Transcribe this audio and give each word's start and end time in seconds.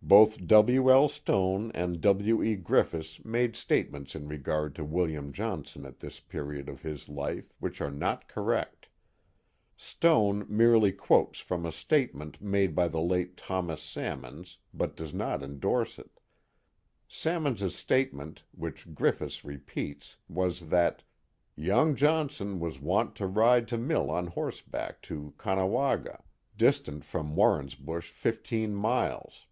Both 0.00 0.46
W. 0.46 0.90
L, 0.90 1.06
Stone 1.08 1.70
and 1.72 2.00
W. 2.00 2.42
E. 2.42 2.56
Griffis 2.56 3.22
made 3.26 3.54
statements 3.56 4.14
in 4.14 4.26
r^ard 4.26 4.72
to 4.76 4.84
William 4.84 5.34
Johnson 5.34 5.84
at 5.84 6.00
this 6.00 6.18
period 6.18 6.66
of 6.66 6.80
his 6.80 7.10
life 7.10 7.52
which 7.58 7.82
are 7.82 7.90
not 7.90 8.26
correct. 8.26 8.88
Stone 9.76 10.46
merely 10.48 10.92
quotes 10.92 11.40
from 11.40 11.66
a 11.66 11.72
statement 11.72 12.40
made 12.40 12.74
by 12.74 12.88
Guy 12.88 12.92
Park 12.92 13.02
and 13.02 13.10
Fort 13.10 13.36
Johnson 13.36 13.54
133 13.54 13.68
the 13.68 13.68
late 13.68 13.82
Thomas 13.82 13.82
Sammons, 13.82 14.58
but 14.72 14.96
does 14.96 15.12
not 15.12 15.42
endorse 15.42 15.98
it. 15.98 16.20
Sam 17.06 17.42
mons's 17.42 17.76
statement, 17.76 18.44
which 18.52 18.94
Griffis 18.94 19.44
repeats, 19.44 20.16
was 20.26 20.70
that" 20.70 21.02
young 21.54 21.94
Johnson 21.94 22.58
was 22.60 22.80
wont 22.80 23.14
to 23.16 23.26
ride 23.26 23.68
to 23.68 23.76
mill 23.76 24.10
on 24.10 24.28
horseback 24.28 25.02
to 25.02 25.34
Caughna 25.36 25.68
waga, 25.68 26.22
distant 26.56 27.04
from 27.04 27.36
Warrensbush 27.36 28.10
fifteen 28.10 28.74
miles." 28.74 29.44